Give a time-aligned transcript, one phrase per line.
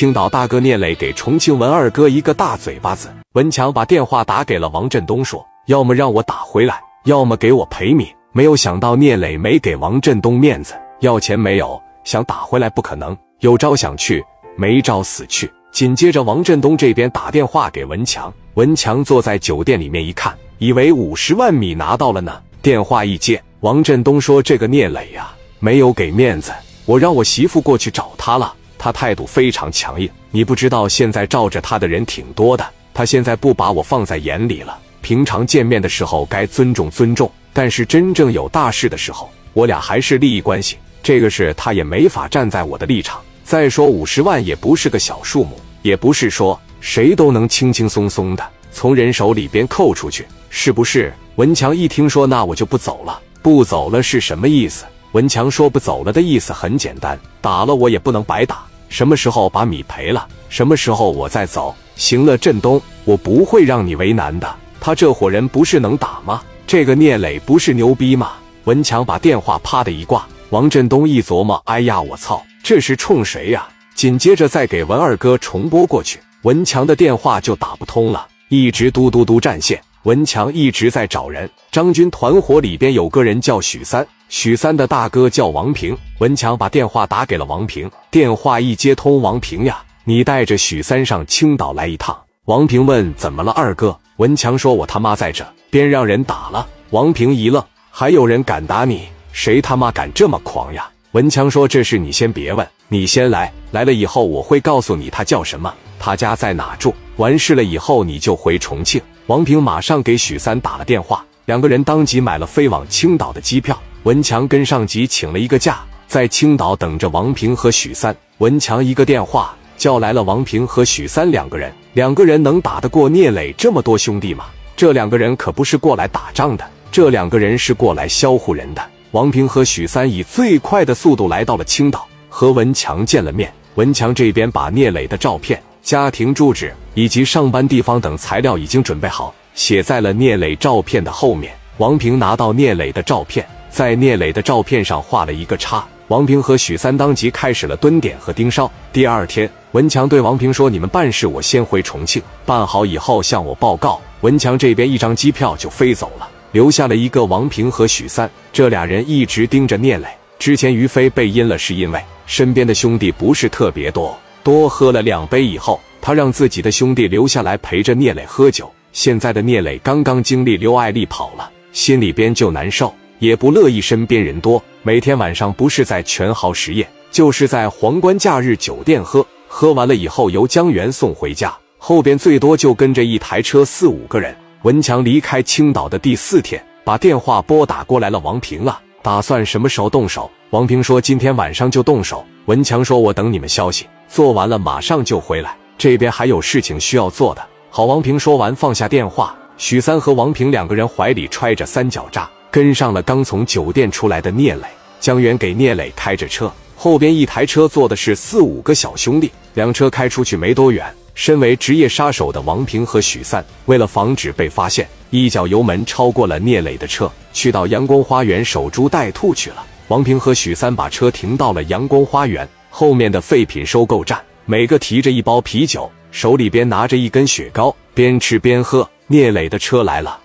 [0.00, 3.10] 青岛大哥聂磊给重庆文二哥一个大嘴巴子。
[3.34, 14.24] 文强把电话打给了王振东，说：“要么让我打回来，要么给我赔米。”没有想到聂磊没给王振东面子，要钱没有，想打回来不可能，有招想去，
[14.56, 15.52] 没招死去。
[15.70, 22.40] 紧接着，王振东这边打电话给文强，文强坐在酒店里面一看，以为五十万米拿到了呢。
[22.62, 26.50] 电话一接，王振东说：“这个聂磊呀，没有给面子，
[26.86, 30.08] 我让我媳妇过去找他了，他态度非常强硬。
[30.30, 34.78] 你不知道现在罩着他的人挺多的，他现在不把我放在眼里了。
[35.02, 43.20] 平常见面的时候该尊重尊重。”但是真正有大事的时候，我俩还是利益关系，这个事他也没法站在我的立场。
[43.44, 51.12] 再说五十万也不是个小数目，也不是说谁都能轻轻松松的从人手里边扣出去，是不是？
[51.34, 53.20] 文强一听说，那我就不走了。
[53.42, 54.84] 不走了是什么意思？
[55.10, 58.64] 文强说不走了的意思很简单，打了我也不能白打。
[58.90, 61.74] 什么时候把米赔了，什么时候我再走。
[61.94, 64.54] 行了，振东，我不会让你为难的。
[64.80, 66.42] 他这伙人不是能打吗？
[66.66, 68.32] 这个聂磊不是牛逼吗？
[68.64, 73.66] 文强把电话啪的一挂，王振东一琢磨，哎呀，我操，这是冲谁呀？
[73.94, 79.80] 紧接着再给文二哥重拨过去，文强的电话就打不通了，一直嘟嘟嘟占线。
[80.04, 85.96] 文强一直在找人，张军团伙里边有个人叫许三，许三的大哥叫王平。
[86.20, 92.16] 文强把电话打给了王平，电话一接通，王平呀，你带着许三上青岛来一趟。
[92.44, 93.98] 王平问怎么了，二哥？
[94.18, 95.44] 文强说，我他妈在这。
[95.68, 99.08] 边让人打了，王平一愣，还有人敢打你？
[99.32, 100.88] 谁他妈敢这么狂呀？
[101.10, 106.94] 文强说：“这事你先别问，你先来，来了以后我会告诉你他叫什么，他家在哪住。
[107.16, 113.76] 完事了以后你就回重庆。”王平马上给许三打了电话，两个人当即买了飞往青岛的机票。
[114.04, 118.16] 文强跟上级请了一个假，在青岛等着王平和许三。
[118.38, 124.46] 文强一个电话叫来了王平和许三两个人，两个人能打得过聂磊这么多兄弟吗？
[124.74, 128.82] 这两个人可不是过来打仗的，这两个人是过来销户人的。
[129.10, 133.52] 王平和许三以最快的速度来到了青岛，和文强见了面。
[133.74, 141.52] 文强这边把聂磊的照片、家庭住址以及上班地方等材料已经准备好，写在了聂磊照片的后面。
[141.76, 145.86] 王平拿到聂磊的照片，在聂磊的照片上画了一个叉。
[146.08, 148.70] 王平和许三当即开始了蹲点和盯梢。
[148.92, 160.08] 第二天，文强对王平说：“你们办事，我先回重庆，办好以后向我报告。”文强这边一张机票就飞走了，留下了一个王平和许三，这俩人一直盯着聂磊。
[160.38, 168.68] 之前于飞被阴了，是因为身边的兄弟不是特别多，多喝了两杯以后，他让自己的兄弟留下来陪着聂磊喝酒。
[168.92, 181.54] 现在的聂磊刚刚经历刘爱丽跑了，心里边就难受，也不乐意身边人多，每天晚上不是在全豪实业，就是在皇冠假日酒店喝，喝完了以后由江源送回家。
[181.76, 184.34] 后边最多就跟着一台车四五个人。
[184.62, 188.18] 文强离开青岛的第四天，把电话拨打过来了。
[188.20, 190.30] 王平啊，打算什么时候动手？
[190.50, 192.24] 王平说今天晚上就动手。
[192.46, 195.56] 文强说，我等你们消息，做完了马上就回来。
[195.78, 197.46] 这边还有事情需要做的。
[197.70, 199.34] 好，王平说完放下电话。
[199.56, 204.62] 许三和王平两个人怀里揣着三角炸，跟上了刚从酒店出来的聂磊。
[204.98, 209.30] 江源给聂磊开着车，后边一台车坐的是四五个小兄弟。
[209.54, 210.84] 两车开出去没多远。
[211.14, 219.64] 身为职业杀手的王平和许三，为了防止被发现，一脚油门超过了聂磊的车，去到阳光花园守株待兔去了。
[219.88, 228.88] 王平和许三把车停到了阳光花园后面的废品收购站，每个提着一包啤酒，手里边拿着一根雪糕，边吃边喝。
[229.08, 230.18] 聂磊的车来了。